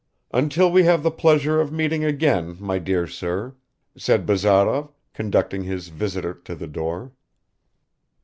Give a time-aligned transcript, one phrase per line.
[0.33, 3.55] "Until we have the pleasure of meeting again, my dear sir,"
[3.95, 7.11] said Bazarov, conducting his visitor to the door.